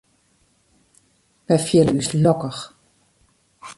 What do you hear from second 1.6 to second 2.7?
fiele ús lokkich.